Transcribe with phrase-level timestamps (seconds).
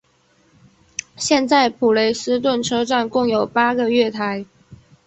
[1.15, 4.47] 现在普雷斯顿车站共有八个月台。